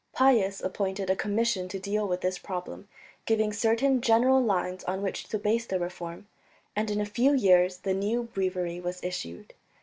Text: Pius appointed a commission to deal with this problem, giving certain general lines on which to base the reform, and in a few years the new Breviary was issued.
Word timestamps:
Pius 0.13 0.61
appointed 0.61 1.11
a 1.11 1.15
commission 1.15 1.67
to 1.67 1.77
deal 1.77 2.07
with 2.07 2.21
this 2.21 2.39
problem, 2.39 2.87
giving 3.27 3.53
certain 3.53 4.01
general 4.01 4.41
lines 4.41 4.83
on 4.85 5.03
which 5.03 5.25
to 5.25 5.37
base 5.37 5.67
the 5.67 5.77
reform, 5.79 6.25
and 6.75 6.89
in 6.89 6.99
a 6.99 7.05
few 7.05 7.35
years 7.35 7.77
the 7.77 7.93
new 7.93 8.23
Breviary 8.23 8.79
was 8.79 9.03
issued. 9.03 9.53